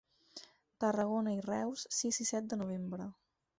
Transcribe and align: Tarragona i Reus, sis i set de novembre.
Tarragona 0.83 1.35
i 1.37 1.45
Reus, 1.49 1.85
sis 1.99 2.21
i 2.25 2.29
set 2.33 2.51
de 2.55 2.61
novembre. 2.65 3.11